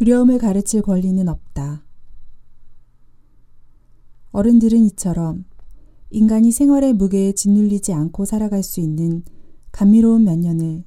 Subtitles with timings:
[0.00, 1.84] 두려움을 가르칠 권리는 없다.
[4.32, 5.44] 어른들은 이처럼
[6.08, 9.22] 인간이 생활의 무게에 짓눌리지 않고 살아갈 수 있는
[9.72, 10.84] 감미로운 몇 년을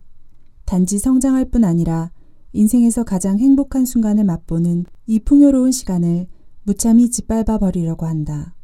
[0.66, 2.12] 단지 성장할 뿐 아니라
[2.54, 6.26] 인생에서 가장 행복한 순간을 맛보는 이 풍요로운 시간을
[6.64, 8.56] 무참히 짓밟아 버리려고 한다.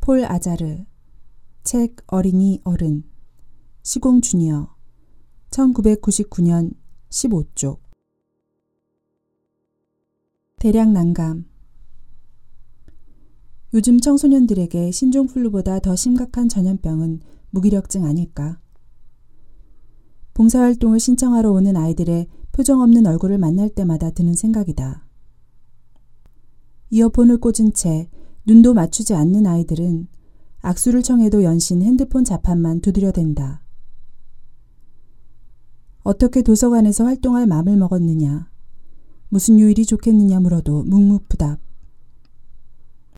[0.00, 0.86] 폴 아자르
[1.64, 3.04] 책 어린이 어른
[3.82, 4.74] 시공 주니어
[5.50, 6.72] 1999년
[7.10, 7.83] 15쪽
[10.64, 11.44] 대량 난감
[13.74, 18.58] 요즘 청소년들에게 신종플루보다 더 심각한 전염병은 무기력증 아닐까?
[20.32, 25.06] 봉사활동을 신청하러 오는 아이들의 표정 없는 얼굴을 만날 때마다 드는 생각이다.
[26.88, 28.08] 이어폰을 꽂은 채
[28.46, 30.08] 눈도 맞추지 않는 아이들은
[30.62, 33.62] 악수를 청해도 연신 핸드폰 자판만 두드려댄다.
[36.04, 38.53] 어떻게 도서관에서 활동할 마음을 먹었느냐,
[39.34, 41.58] 무슨 요일이 좋겠느냐 물어도 묵묵부답.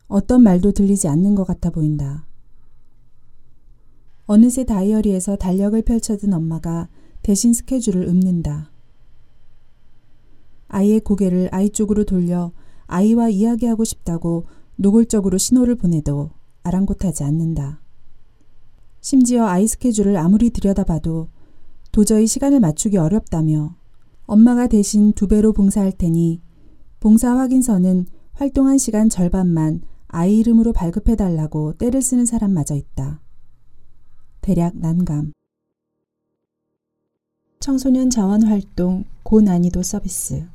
[0.07, 2.25] 어떤 말도 들리지 않는 것 같아 보인다.
[4.25, 6.89] 어느새 다이어리에서 달력을 펼쳐든 엄마가
[7.21, 8.71] 대신 스케줄을 읊는다.
[10.69, 12.51] 아이의 고개를 아이 쪽으로 돌려
[12.87, 16.31] 아이와 이야기하고 싶다고 노골적으로 신호를 보내도
[16.63, 17.79] 아랑곳하지 않는다.
[19.01, 21.27] 심지어 아이 스케줄을 아무리 들여다봐도
[21.91, 23.76] 도저히 시간을 맞추기 어렵다며
[24.27, 26.41] 엄마가 대신 두 배로 봉사할 테니
[26.99, 33.21] 봉사 확인서는 활동한 시간 절반만 아이 이름으로 발급해 달라고 때를 쓰는 사람마저 있다.
[34.41, 35.31] 대략 난감.
[37.61, 40.45] 청소년 자원 활동 고난이도 서비스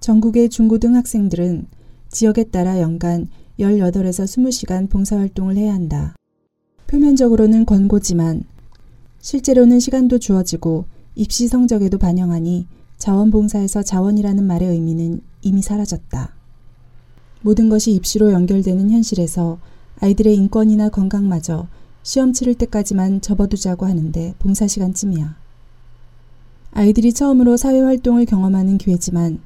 [0.00, 1.66] 전국의 중고등 학생들은
[2.10, 6.14] 지역에 따라 연간 18에서 20시간 봉사활동을 해야 한다.
[6.86, 8.44] 표면적으로는 권고지만
[9.20, 10.84] 실제로는 시간도 주어지고
[11.18, 12.66] 입시 성적에도 반영하니
[12.98, 16.34] 자원봉사에서 자원이라는 말의 의미는 이미 사라졌다.
[17.40, 19.58] 모든 것이 입시로 연결되는 현실에서
[20.00, 21.68] 아이들의 인권이나 건강마저
[22.02, 25.36] 시험 치를 때까지만 접어두자고 하는데 봉사 시간쯤이야.
[26.72, 29.40] 아이들이 처음으로 사회 활동을 경험하는 기회지만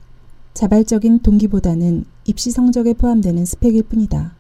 [0.55, 4.35] 자발적인 동기보다는 입시 성적에 포함되는 스펙일 뿐이다.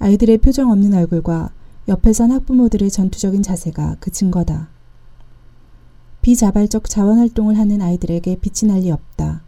[0.00, 1.52] 아이들의 표정 없는 얼굴과
[1.86, 4.68] 옆에 선 학부모들의 전투적인 자세가 그 증거다.
[6.22, 9.42] 비자발적 자원활동을 하는 아이들에게 빛이 날 리 없다.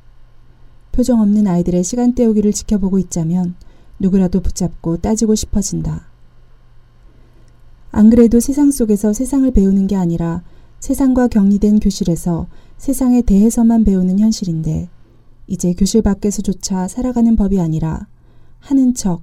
[0.93, 3.55] 표정 없는 아이들의 시간 때우기를 지켜보고 있자면
[3.99, 6.09] 누구라도 붙잡고 따지고 싶어진다.
[7.91, 10.43] 안 그래도 세상 속에서 세상을 배우는 게 아니라
[10.81, 14.89] 세상과 격리된 교실에서 세상에 대해서만 배우는 현실인데
[15.47, 18.09] 이제 교실 밖에서조차 살아가는 법이 아니라
[18.59, 19.23] 하는 척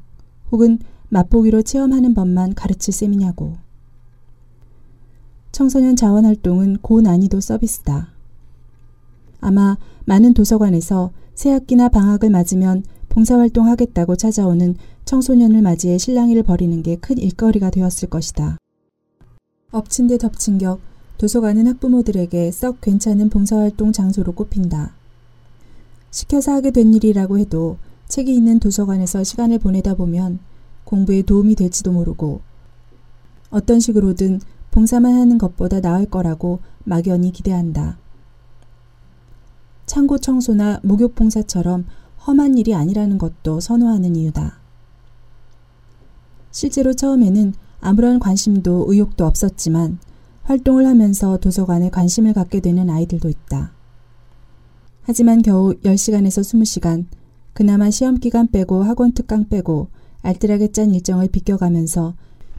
[0.52, 0.80] 혹은
[1.10, 3.56] 맛보기로 체험하는 법만 가르칠 셈이냐고.
[5.52, 8.10] 청소년 자원 활동은 고난이도 서비스다.
[9.42, 14.76] 아마 많은 도서관에서 새학기나 방학을 맞으면 봉사활동 하겠다고 찾아오는
[15.06, 18.58] 청소년을 맞이해 실랑이를 벌이는 게 큰 일거리가 되었을 것이다.
[19.72, 20.80] 엎친 데 덮친 격
[21.18, 24.94] 도서관은 학부모들에게 썩 괜찮은 봉사활동 장소로 꼽힌다.
[26.12, 30.40] 시켜서 하게 된 일이라고 해도 책이 있는 도서관에서 시간을 보내다 보면
[30.84, 32.42] 공부에 도움이 될지도 모르고
[33.50, 34.40] 어떤 식으로든
[34.72, 37.98] 봉사만 하는 것보다 나을 거라고 막연히 기대한다.
[39.86, 41.86] 창고 청소나 목욕 봉사처럼
[42.26, 44.60] 험한 일이 아니라는 것도 선호하는 이유다.
[46.52, 50.00] 실제로 처음에는 아무런 관심도 의욕도 없었지만
[50.44, 53.72] 활동을 하면서 도서관에 관심을 갖게 되는 아이들도 있다.
[55.04, 57.06] 하지만 겨우 10시간에서 20시간,
[57.54, 59.88] 그나마 시험 기간 빼고 학원 특강 빼고
[60.22, 62.14] 알뜰하게 짠 일정을 비껴가면서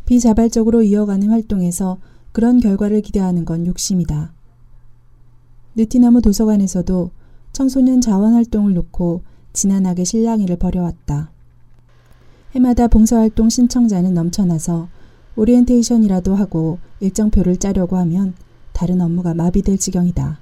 [0.07, 1.99] 비자발적으로 이어가는 활동에서
[2.33, 4.33] 그런 결과를 기대하는 건 욕심이다.
[5.77, 7.11] 느티나무 도서관에서도
[7.53, 11.31] 청소년 자원 활동을 놓고 지난하게 실랑이를 벌여왔다.
[12.55, 14.89] 해마다 봉사활동 신청자는 넘쳐나서
[15.37, 18.35] 오리엔테이션이라도 하고 일정표를 짜려고 하면
[18.73, 20.39] 다른 업무가 마비될 지경이다.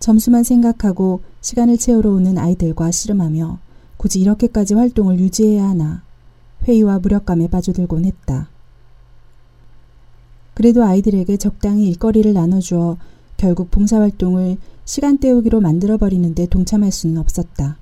[0.00, 3.58] 점수만 생각하고 시간을 채우러 오는 아이들과 씨름하며
[3.96, 6.02] 굳이 이렇게까지 활동을 유지해야 하나
[6.64, 8.48] 회의와 무력감에 빠져들곤 했다.
[10.54, 12.96] 그래도 아이들에게 적당히 일거리를 나눠주어
[13.36, 17.76] 결국 봉사활동을 시간 때우기로 만들어버리는데 동참할 수는 없었다.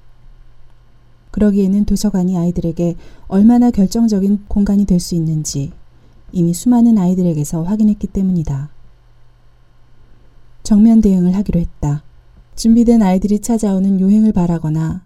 [1.31, 2.97] 그러기에는 도서관이 아이들에게
[3.29, 5.73] 얼마나 결정적인 공간이 될 수 있는지
[6.33, 8.69] 이미 수많은 아이들에게서 확인했기 때문이다.
[10.63, 12.03] 정면 대응을 하기로 했다.
[12.57, 15.03] 준비된 아이들이 찾아오는 요행을 바라거나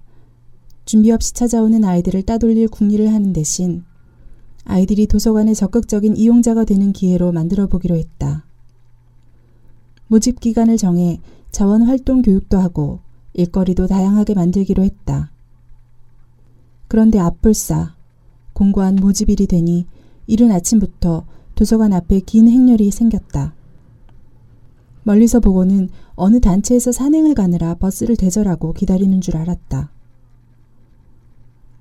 [0.90, 3.84] 준비 없이 찾아오는 아이들을 따돌릴 궁리를 하는 대신
[4.64, 8.44] 아이들이 도서관의 적극적인 이용자가 되는 기회로 만들어 보기로 했다.
[10.08, 11.20] 모집 기간을 정해
[11.52, 12.98] 자원 활동 교육도 하고
[13.34, 15.30] 일거리도 다양하게 만들기로 했다.
[16.88, 17.94] 그런데 앞불싸
[18.52, 19.86] 공고한 모집일이 되니
[20.26, 23.54] 이른 아침부터 도서관 앞에 긴 행렬이 생겼다.
[25.04, 29.92] 멀리서 보고는 어느 단체에서 산행을 가느라 버스를 대절하고 기다리는 줄 알았다.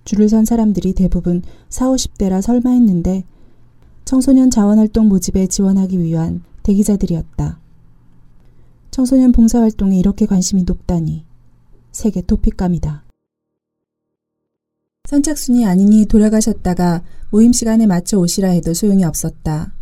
[0.10, 3.26] 줄을 선 사람들이 대부분 4, 50대라 설마 했는데
[4.06, 7.60] 청소년 자원활동 모집에 지원하기 위한 대기자들이었다.
[8.90, 11.26] 청소년 봉사활동에 이렇게 관심이 높다니
[11.92, 13.04] 세계 토픽감이다.
[15.08, 19.76] 선착순이 아니니 돌아가셨다가 모임 시간에 맞춰 오시라 해도 소용이 없었다.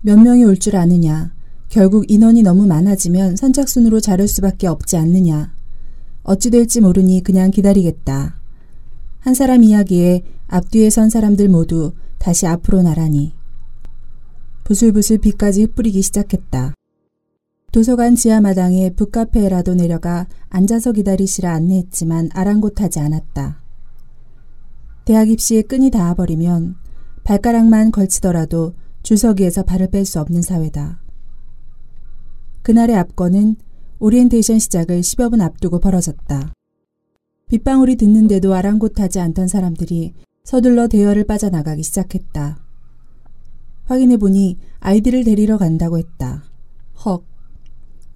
[0.00, 1.32] 몇 명이 올 줄 아느냐.
[1.68, 5.54] 결국 인원이 너무 많아지면 선착순으로 자를 수밖에 없지 않느냐.
[6.24, 8.39] 어찌 될지 모르니 그냥 기다리겠다.
[9.20, 13.34] 한 사람 이야기에 앞뒤에 선 사람들 모두 다시 앞으로 나라니.
[14.64, 16.74] 부슬부슬 비까지 흩뿌리기 시작했다.
[17.70, 23.62] 도서관 지하 마당에 북카페라도 내려가 앉아서 기다리시라 안내했지만 아랑곳하지 않았다.
[25.04, 26.76] 대학 입시에 끈이 닿아버리면
[27.24, 31.00] 발가락만 걸치더라도 줄서기에서 발을 뺄 수 없는 사회다.
[32.62, 33.56] 그날의 압권은
[33.98, 36.52] 오리엔테이션 시작을 10여 분 앞두고 벌어졌다.
[37.50, 40.14] 빗방울이 듣는데도 아랑곳하지 않던 사람들이
[40.44, 42.60] 서둘러 대열을 빠져나가기 시작했다.
[43.86, 46.44] 확인해보니 아이들을 데리러 간다고 했다.
[47.04, 47.24] 헉.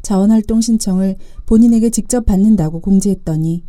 [0.03, 1.17] 자원활동 신청을
[1.47, 3.65] 본인에게 직접 받는다고 공지했더니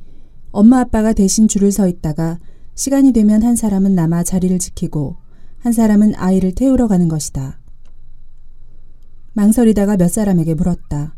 [0.52, 2.40] 엄마 아빠가 대신 줄을 서 있다가
[2.76, 5.16] 시간이 되면 한 사람은 남아 자리를 지키고
[5.58, 7.60] 한 사람은 아이를 태우러 가는 것이다.
[9.34, 11.16] 망설이다가 몇 사람에게 물었다.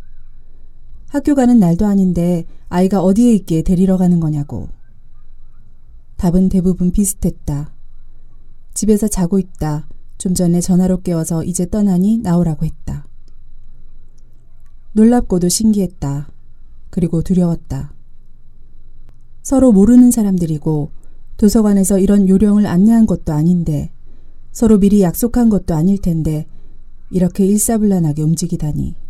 [1.09, 4.68] 학교 가는 날도 아닌데 아이가 어디에 있기에 데리러 가는 거냐고.
[6.18, 7.74] 답은 대부분 비슷했다.
[8.74, 9.88] 집에서 자고 있다.
[10.18, 13.06] 좀 전에 전화로 깨워서 이제 떠나니 나오라고 했다.
[14.94, 16.30] 놀랍고도 신기했다.
[16.89, 17.94] 그리고 두려웠다.
[19.44, 20.92] 서로 모르는 사람들이고
[21.38, 23.92] 도서관에서 이런 요령을 안내한 것도 아닌데
[24.51, 26.48] 서로 미리 약속한 것도 아닐 텐데
[27.12, 29.06] 이렇게 일사불란하게 움직이다니.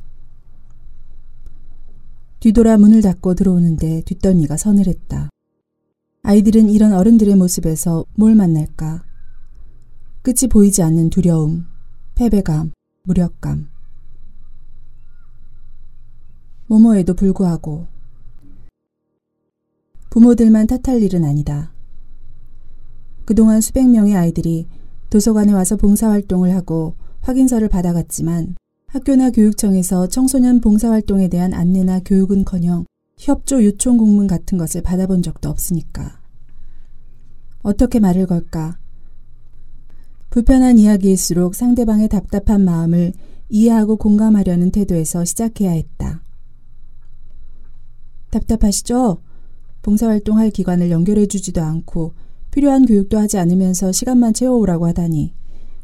[2.47, 5.27] 뒤돌아 문을 닫고 들어오는데 뒷덜미가 서늘했다.
[6.23, 9.03] 아이들은 이런 어른들의 모습에서 뭘 만날까?
[10.21, 11.65] 끝이 보이지 않는 두려움,
[12.15, 12.71] 패배감,
[13.03, 13.67] 무력감.
[16.67, 17.87] 모모에도 불구하고
[20.09, 21.73] 부모들만 탓할 일은 아니다.
[23.25, 24.69] 그동안 수백 명의 아이들이
[25.09, 28.55] 도서관에 와서 봉사활동을 하고 확인서를 받아갔지만
[28.87, 32.85] 학교나 교육청에서 청소년 봉사활동에 대한 안내나 교육은커녕
[33.17, 36.21] 협조 요청 공문 같은 것을 받아본 적도 없으니까.
[37.63, 38.79] 어떻게 말을 걸까?
[40.29, 43.11] 불편한 이야기일수록 상대방의 답답한 마음을
[43.49, 46.23] 이해하고 공감하려는 태도에서 시작해야 했다.
[48.29, 49.21] 답답하시죠?
[49.81, 52.13] 봉사활동할 기관을 연결해주지도 않고
[52.51, 55.33] 필요한 교육도 하지 않으면서 시간만 채워오라고 하다니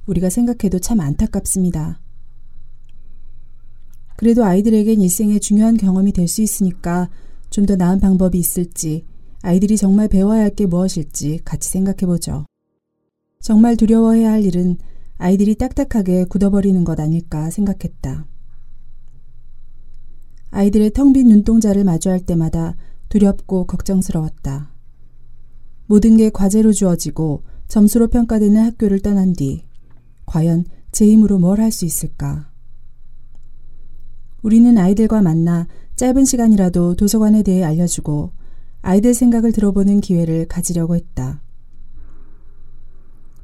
[0.05, 2.02] 우리가 생각해도 참 안타깝습니다.
[4.15, 7.10] 그래도 아이들에겐 일생의 중요한 경험이 될 수 있으니까
[7.50, 9.06] 좀 더 나은 방법이 있을지
[9.42, 12.45] 아이들이 정말 배워야 할 게 무엇일지 같이 생각해 보죠.
[13.42, 14.77] 정말 두려워해야 할 일은
[15.18, 18.25] 아이들이 딱딱하게 굳어버리는 것 아닐까 생각했다.
[20.51, 22.75] 아이들의 텅 빈 눈동자를 마주할 때마다
[23.10, 24.72] 두렵고 걱정스러웠다.
[25.88, 29.65] 모든 게 과제로 주어지고 점수로 평가되는 학교를 떠난 뒤
[30.25, 32.51] 과연 제 힘으로 뭘 할 수 있을까?
[34.43, 38.31] 우리는 아이들과 만나 짧은 시간이라도 도서관에 대해 알려주고
[38.81, 41.41] 아이들 생각을 들어보는 기회를 가지려고 했다.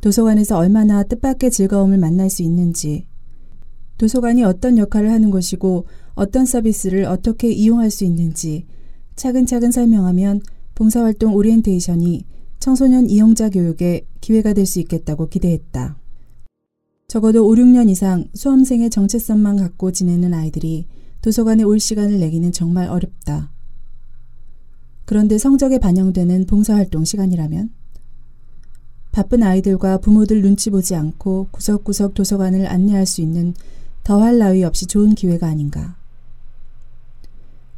[0.02, 3.06] 도서관에서 얼마나 뜻밖의 즐거움을 만날 수 있는지,
[3.98, 8.66] 도서관이 어떤 역할을 하는 곳이고 어떤 서비스를 어떻게 이용할 수 있는지
[9.16, 10.42] 차근차근 설명하면
[10.76, 12.26] 봉사활동 오리엔테이션이
[12.60, 15.99] 청소년 이용자 교육에 기회가 될 수 있겠다고 기대했다.
[17.10, 20.86] 적어도 5, 6년 이상 수험생의 정체성만 갖고 지내는 아이들이
[21.24, 23.50] 도서관에 올 시간을 내기는 정말 어렵다.
[25.06, 27.72] 그런데 성적에 반영되는 봉사활동 시간이라면?
[29.12, 33.56] 바쁜 아이들과 부모들 눈치 보지 않고 구석구석 도서관을 안내할 수 있는
[34.04, 35.98] 더할 나위 없이 좋은 기회가 아닌가.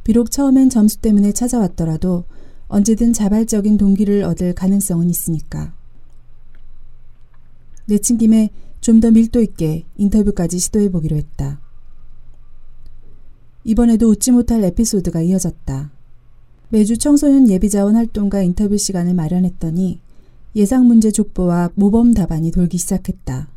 [0.04, 2.24] 비록 처음엔 점수 때문에 찾아왔더라도
[2.68, 5.72] 언제든 자발적인 동기를 얻을 가능성은 있으니까.
[7.86, 8.50] 내친 김에
[8.82, 11.60] 좀 더 밀도 있게 인터뷰까지 시도해 보기로 했다.
[13.64, 15.92] 이번에도 웃지 못할 에피소드가 이어졌다.
[16.68, 20.00] 매주 청소년 예비자원 활동가 인터뷰 시간을 마련했더니
[20.56, 23.48] 예상 문제 족보와 모범 답안이 돌기 시작했다.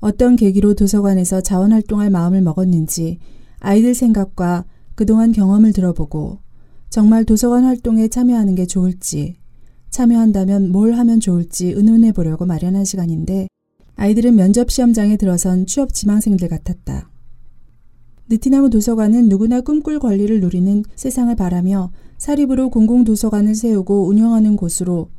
[0.00, 3.18] 어떤 계기로 도서관에서 자원 활동할 마음을 먹었는지
[3.60, 6.38] 아이들 생각과 그동안 경험을 들어보고
[6.88, 9.36] 정말 도서관 활동에 참여하는 게 좋을지,
[9.90, 13.48] 참여한다면 뭘 하면 좋을지 의논해 보려고 마련한 시간인데
[13.96, 17.10] 아이들은 면접 시험장에 들어선 취업 지망생들 같았다.
[18.28, 25.10] 느티나무 도서관은 누구나 꿈꿀 권리를 누리는 세상을 바라며 사립으로 공공도서관을 세우고 운영하는 곳으로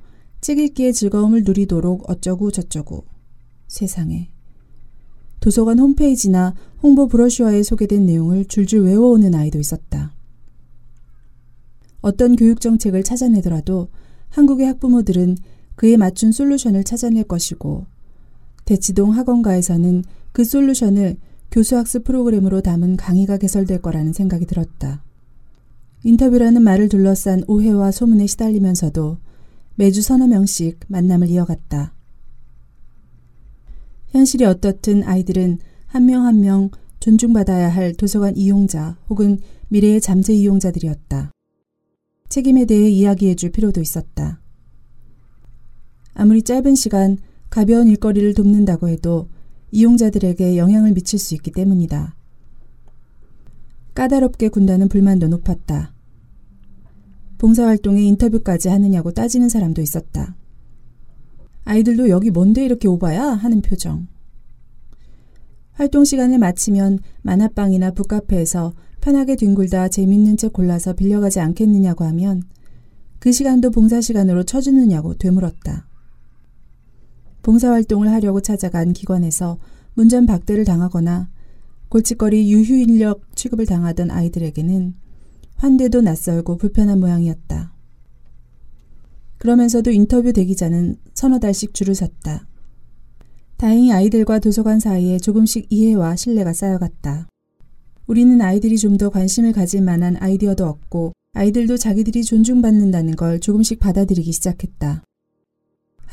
[0.42, 3.06] 책 읽기의 즐거움을 누리도록 어쩌고 저쩌고.
[3.68, 4.30] 세상에.
[5.40, 10.14] 도서관 홈페이지나 홍보 브로슈어에 소개된 내용을 줄줄 외워오는 아이도 있었다.
[12.02, 13.90] 어떤 교육 정책을 찾아내더라도
[14.30, 15.38] 한국의 학부모들은
[15.76, 17.86] 그에 맞춘 솔루션을 찾아낼 것이고
[18.66, 21.18] 대치동 학원가에서는 그 솔루션을
[21.52, 25.04] 교수학습 프로그램으로 담은 강의가 개설될 거라는 생각이 들었다.
[26.04, 29.18] 인터뷰라는 말을 둘러싼 오해와 소문에 시달리면서도
[29.76, 31.94] 매주 서너 명씩 만남을 이어갔다.
[34.10, 39.40] 현실이 어떻든 아이들은 한 명 한 명 존중받아야 할 도서관 이용자 혹은
[39.70, 41.32] 미래의 잠재 이용자들이었다.
[42.30, 44.40] 책임에 대해 이야기해 줄 필요도 있었다.
[46.14, 47.18] 아무리 짧은 시간
[47.54, 49.30] 가벼운 일거리를 돕는다고 해도
[49.70, 52.16] 이용자들에게 영향을 미칠 수 있기 때문이다.
[53.94, 55.94] 까다롭게 군다는 불만도 높았다.
[57.38, 60.36] 봉사활동에 인터뷰까지 하느냐고 따지는 사람도 있었다.
[61.66, 63.24] 아이들도 여기 뭔데 이렇게 오바야?
[63.24, 64.08] 하는 표정.
[65.74, 72.42] 활동 시간을 마치면 만화방이나 북카페에서 편하게 뒹굴다 재밌는 책 골라서 빌려가지 않겠느냐고 하면
[73.20, 75.93] 그 시간도 봉사 시간으로 쳐주느냐고 되물었다.
[77.44, 79.60] 봉사활동을 하려고 찾아간 기관에서
[79.94, 81.30] 문전 박대를 당하거나
[81.90, 84.96] 골칫거리 유휴인력 취급을 당하던 아이들에게는
[85.58, 87.72] 환대도 낯설고 불편한 모양이었다.
[89.38, 92.48] 그러면서도 인터뷰 대기자는 서너 달씩 줄을 섰다.
[93.58, 97.28] 다행히 아이들과 도서관 사이에 조금씩 이해와 신뢰가 쌓여갔다.
[98.08, 104.32] 우리는 아이들이 좀 더 관심을 가질 만한 아이디어도 얻고 아이들도 자기들이 존중받는다는 걸 조금씩 받아들이기
[104.32, 105.04] 시작했다.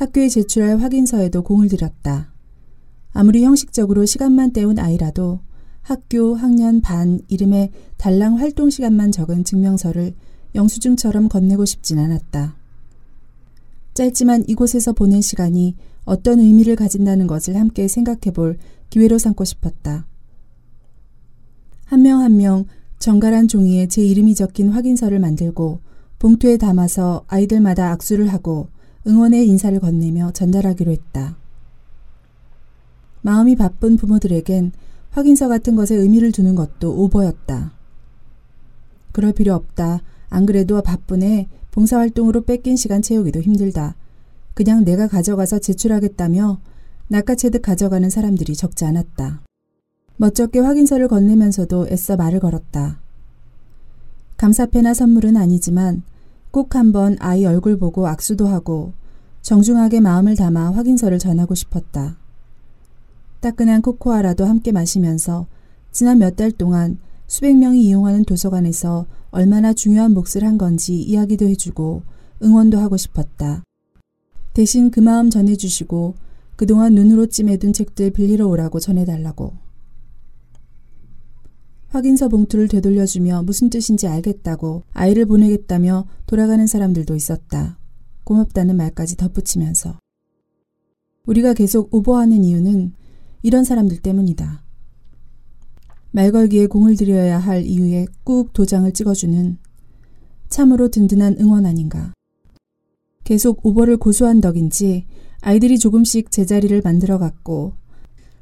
[0.01, 2.33] 학교에 제출할 확인서에도 공을 들였다.
[3.13, 5.41] 아무리 형식적으로 시간만 때운 아이라도
[5.83, 10.15] 학교, 학년, 반, 이름에 달랑 활동 시간만 적은 증명서를
[10.55, 12.55] 영수증처럼 건네고 싶진 않았다.
[13.93, 18.57] 짧지만 이곳에서 보낸 시간이 어떤 의미를 가진다는 것을 함께 생각해 볼
[18.89, 20.07] 기회로 삼고 싶었다.
[21.85, 22.65] 한 명 한 명
[22.97, 25.79] 정갈한 종이에 제 이름이 적힌 확인서를 만들고
[26.17, 28.69] 봉투에 담아서 아이들마다 악수를 하고
[29.07, 31.37] 응원의 인사를 건네며 전달하기로 했다.
[33.21, 34.71] 마음이 바쁜 부모들에겐
[35.11, 37.73] 확인서 같은 것에 의미를 두는 것도 오버였다.
[39.11, 40.01] 그럴 필요 없다.
[40.29, 41.49] 안 그래도 바쁘네.
[41.71, 43.95] 봉사활동으로 뺏긴 시간 채우기도 힘들다.
[44.53, 46.59] 그냥 내가 가져가서 제출하겠다며
[47.07, 49.41] 낚아채듯 가져가는 사람들이 적지 않았다.
[50.17, 52.99] 멋쩍게 확인서를 건네면서도 애써 말을 걸었다.
[54.37, 56.03] 감사패나 선물은 아니지만
[56.51, 58.93] 꼭 한번 아이 얼굴 보고 악수도 하고
[59.41, 62.17] 정중하게 마음을 담아 확인서를 전하고 싶었다.
[63.39, 65.47] 따끈한 코코아라도 함께 마시면서
[65.91, 72.03] 지난 몇 달 동안 수백 명이 이용하는 도서관에서 얼마나 중요한 몫을 한 건지 이야기도 해주고
[72.43, 73.63] 응원도 하고 싶었다.
[74.53, 76.15] 대신 그 마음 전해주시고
[76.57, 79.53] 그동안 눈으로 찜해둔 책들 빌리러 오라고 전해달라고.
[81.91, 87.77] 확인서 봉투를 되돌려주며 무슨 뜻인지 알겠다고 아이를 보내겠다며 돌아가는 사람들도 있었다.
[88.23, 89.99] 고맙다는 말까지 덧붙이면서.
[91.25, 92.93] 우리가 계속 오버하는 이유는
[93.43, 94.63] 이런 사람들 때문이다.
[96.11, 99.57] 말 걸기에 공을 들여야 할 이유에 꾹 도장을 찍어주는
[100.47, 102.13] 참으로 든든한 응원 아닌가.
[103.25, 105.07] 계속 오버를 고수한 덕인지
[105.41, 107.73] 아이들이 조금씩 제자리를 만들어갔고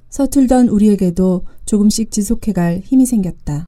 [0.09, 3.65] 서툴던 우리에게도 조금씩 지속해갈 힘이 생겼다.